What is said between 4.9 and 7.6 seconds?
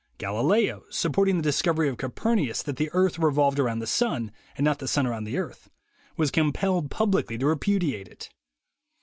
around the earth, was compelled publicly to